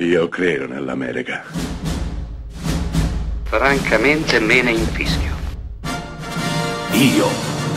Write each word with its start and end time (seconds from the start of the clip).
Io 0.00 0.28
credo 0.28 0.68
nell'America. 0.68 1.42
Francamente 3.42 4.38
me 4.38 4.62
ne 4.62 4.70
infischio. 4.70 5.34
Io 6.92 7.26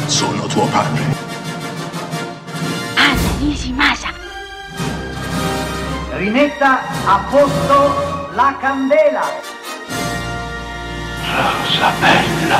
sono 0.05 0.46
tuo 0.46 0.68
padre. 0.68 1.02
Anna 2.94 3.38
Nishimasa. 3.39 4.13
Rimetta 6.12 6.81
a 7.05 7.26
posto 7.28 8.29
la 8.35 8.55
candela. 8.61 9.23
Rosa 11.25 11.91
bella. 11.99 12.59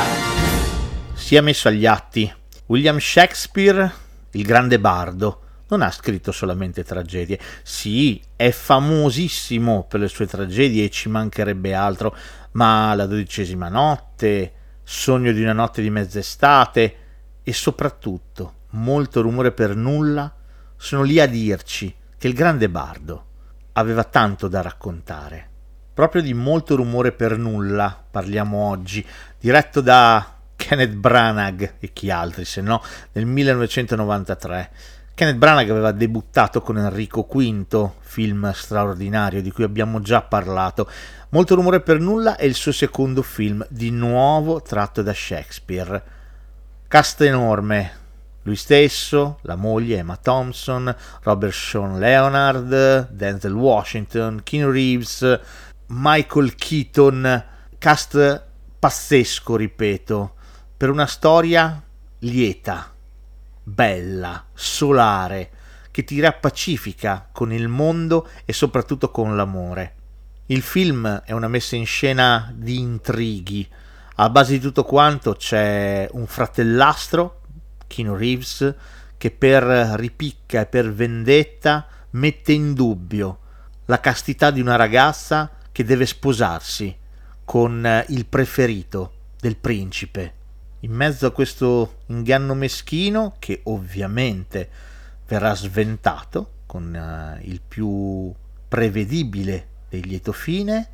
Si 1.14 1.36
è 1.36 1.40
messo 1.40 1.68
agli 1.68 1.86
atti. 1.86 2.34
William 2.66 2.98
Shakespeare, 2.98 3.92
il 4.32 4.42
grande 4.42 4.80
bardo, 4.80 5.41
non 5.72 5.80
ha 5.80 5.90
scritto 5.90 6.32
solamente 6.32 6.84
tragedie. 6.84 7.38
Sì, 7.62 8.20
è 8.36 8.50
famosissimo 8.50 9.86
per 9.88 10.00
le 10.00 10.08
sue 10.08 10.26
tragedie 10.26 10.84
e 10.84 10.90
ci 10.90 11.08
mancherebbe 11.08 11.74
altro, 11.74 12.14
ma 12.52 12.94
La 12.94 13.06
dodicesima 13.06 13.68
notte, 13.68 14.52
Sogno 14.84 15.32
di 15.32 15.42
una 15.42 15.52
notte 15.52 15.80
di 15.80 15.90
mezz'estate 15.90 16.96
e 17.42 17.52
soprattutto 17.52 18.54
Molto 18.70 19.20
rumore 19.20 19.52
per 19.52 19.76
nulla 19.76 20.34
sono 20.76 21.02
lì 21.02 21.20
a 21.20 21.26
dirci 21.26 21.94
che 22.18 22.26
il 22.26 22.34
grande 22.34 22.68
bardo 22.68 23.26
aveva 23.72 24.04
tanto 24.04 24.48
da 24.48 24.60
raccontare. 24.60 25.48
Proprio 25.94 26.20
di 26.20 26.34
Molto 26.34 26.74
rumore 26.74 27.12
per 27.12 27.38
nulla 27.38 28.02
parliamo 28.10 28.58
oggi, 28.58 29.06
diretto 29.38 29.80
da 29.80 30.36
Kenneth 30.56 30.94
Branagh 30.94 31.74
e 31.78 31.92
chi 31.92 32.10
altri 32.10 32.44
se 32.44 32.60
no 32.60 32.82
nel 33.12 33.26
1993 33.26 34.70
Kenneth 35.14 35.36
Branagh 35.36 35.68
aveva 35.68 35.92
debuttato 35.92 36.62
con 36.62 36.78
Enrico 36.78 37.28
V, 37.30 37.90
film 38.00 38.50
straordinario 38.52 39.42
di 39.42 39.50
cui 39.50 39.62
abbiamo 39.62 40.00
già 40.00 40.22
parlato. 40.22 40.88
Molto 41.28 41.54
rumore 41.54 41.80
per 41.80 42.00
nulla 42.00 42.36
è 42.36 42.44
il 42.44 42.54
suo 42.54 42.72
secondo 42.72 43.20
film, 43.20 43.64
di 43.68 43.90
nuovo 43.90 44.62
tratto 44.62 45.02
da 45.02 45.12
Shakespeare. 45.12 46.02
Cast 46.88 47.20
enorme, 47.20 47.92
lui 48.44 48.56
stesso, 48.56 49.38
la 49.42 49.54
moglie 49.54 49.98
Emma 49.98 50.16
Thompson, 50.16 50.94
Robert 51.22 51.52
Sean 51.52 51.98
Leonard, 51.98 53.10
Denzel 53.10 53.52
Washington, 53.52 54.40
Keanu 54.42 54.70
Reeves, 54.70 55.40
Michael 55.88 56.54
Keaton, 56.54 57.44
cast 57.76 58.44
pazzesco, 58.78 59.56
ripeto, 59.56 60.34
per 60.74 60.88
una 60.88 61.06
storia 61.06 61.82
lieta 62.20 62.91
bella, 63.62 64.46
solare, 64.52 65.50
che 65.90 66.04
ti 66.04 66.20
rappacifica 66.20 67.28
con 67.32 67.52
il 67.52 67.68
mondo 67.68 68.28
e 68.44 68.52
soprattutto 68.52 69.10
con 69.10 69.36
l'amore. 69.36 69.94
Il 70.46 70.62
film 70.62 71.22
è 71.24 71.32
una 71.32 71.48
messa 71.48 71.76
in 71.76 71.86
scena 71.86 72.52
di 72.54 72.78
intrighi. 72.78 73.68
A 74.16 74.30
base 74.30 74.52
di 74.52 74.60
tutto 74.60 74.84
quanto 74.84 75.34
c'è 75.34 76.08
un 76.12 76.26
fratellastro, 76.26 77.40
Keanu 77.86 78.16
Reeves, 78.16 78.74
che 79.16 79.30
per 79.30 79.62
ripicca 79.62 80.62
e 80.62 80.66
per 80.66 80.92
vendetta 80.92 81.86
mette 82.10 82.52
in 82.52 82.74
dubbio 82.74 83.38
la 83.86 84.00
castità 84.00 84.50
di 84.50 84.60
una 84.60 84.76
ragazza 84.76 85.50
che 85.70 85.84
deve 85.84 86.06
sposarsi 86.06 86.94
con 87.44 88.04
il 88.08 88.26
preferito 88.26 89.12
del 89.38 89.56
principe 89.56 90.40
in 90.82 90.92
mezzo 90.92 91.26
a 91.26 91.32
questo 91.32 91.98
inganno 92.06 92.54
meschino 92.54 93.34
che 93.38 93.60
ovviamente 93.64 94.68
verrà 95.26 95.54
sventato 95.54 96.50
con 96.66 96.92
uh, 96.92 97.44
il 97.46 97.60
più 97.66 98.32
prevedibile 98.66 99.68
dei 99.88 100.02
lieto 100.02 100.32
fine, 100.32 100.88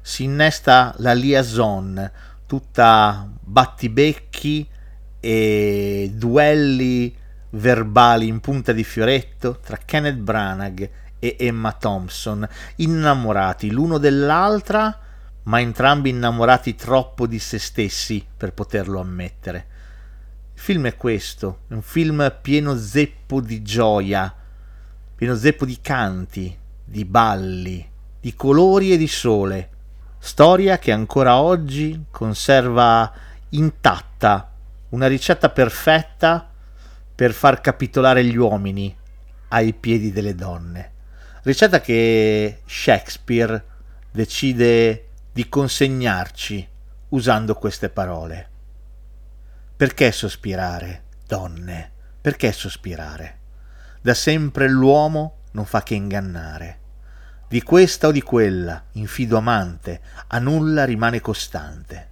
si 0.00 0.24
innesta 0.24 0.94
la 0.98 1.12
liaison 1.12 2.10
tutta 2.46 3.28
battibecchi 3.40 4.66
e 5.20 6.10
duelli 6.14 7.14
verbali 7.50 8.26
in 8.28 8.40
punta 8.40 8.72
di 8.72 8.84
fioretto 8.84 9.58
tra 9.58 9.78
Kenneth 9.84 10.18
Branagh 10.18 10.90
e 11.18 11.36
Emma 11.38 11.72
Thompson, 11.72 12.46
innamorati 12.76 13.70
l'uno 13.70 13.98
dell'altra 13.98 14.98
ma 15.44 15.60
entrambi 15.60 16.10
innamorati 16.10 16.74
troppo 16.74 17.26
di 17.26 17.38
se 17.38 17.58
stessi 17.58 18.24
per 18.36 18.52
poterlo 18.52 19.00
ammettere. 19.00 19.66
Il 20.54 20.60
film 20.60 20.86
è 20.86 20.96
questo, 20.96 21.60
è 21.68 21.74
un 21.74 21.82
film 21.82 22.36
pieno 22.40 22.76
zeppo 22.76 23.40
di 23.40 23.62
gioia, 23.62 24.32
pieno 25.14 25.34
zeppo 25.34 25.64
di 25.64 25.78
canti, 25.80 26.56
di 26.84 27.04
balli, 27.04 27.86
di 28.20 28.34
colori 28.34 28.92
e 28.92 28.96
di 28.96 29.08
sole. 29.08 29.70
Storia 30.18 30.78
che 30.78 30.92
ancora 30.92 31.40
oggi 31.40 32.04
conserva 32.10 33.12
intatta 33.50 34.50
una 34.90 35.06
ricetta 35.06 35.50
perfetta 35.50 36.48
per 37.14 37.32
far 37.32 37.60
capitolare 37.60 38.24
gli 38.24 38.36
uomini 38.36 38.96
ai 39.48 39.72
piedi 39.74 40.12
delle 40.12 40.34
donne. 40.34 40.92
Ricetta 41.42 41.80
che 41.80 42.60
Shakespeare 42.64 43.62
decide 44.10 45.08
di 45.34 45.48
consegnarci 45.48 46.68
usando 47.08 47.56
queste 47.56 47.88
parole. 47.88 48.48
Perché 49.74 50.12
sospirare, 50.12 51.06
donne? 51.26 51.90
Perché 52.20 52.52
sospirare? 52.52 53.38
Da 54.00 54.14
sempre 54.14 54.68
l'uomo 54.68 55.38
non 55.50 55.64
fa 55.64 55.82
che 55.82 55.94
ingannare. 55.96 56.78
Di 57.48 57.64
questa 57.64 58.06
o 58.06 58.12
di 58.12 58.22
quella, 58.22 58.80
infido 58.92 59.36
amante, 59.36 60.02
a 60.28 60.38
nulla 60.38 60.84
rimane 60.84 61.20
costante. 61.20 62.10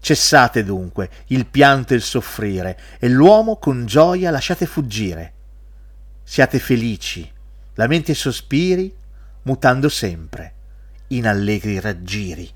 Cessate 0.00 0.64
dunque 0.64 1.10
il 1.26 1.44
pianto 1.44 1.92
e 1.92 1.96
il 1.96 2.02
soffrire, 2.02 2.80
e 2.98 3.10
l'uomo 3.10 3.58
con 3.58 3.84
gioia 3.84 4.30
lasciate 4.30 4.64
fuggire. 4.64 5.32
Siate 6.22 6.58
felici, 6.58 7.30
lamenti 7.74 8.12
e 8.12 8.14
sospiri, 8.14 8.96
mutando 9.42 9.90
sempre 9.90 10.54
in 11.08 11.26
allegri 11.26 11.80
raggiri. 11.80 12.55